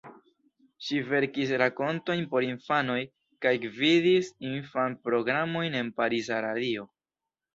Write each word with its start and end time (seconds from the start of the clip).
Ŝi 0.85 0.95
verkis 1.09 1.51
rakontojn 1.61 2.23
por 2.31 2.45
infanoj 2.47 2.97
kaj 3.45 3.53
gvidis 3.67 4.31
infan-programojn 4.53 5.79
en 5.83 5.95
pariza 6.01 6.41
radio. 6.47 6.87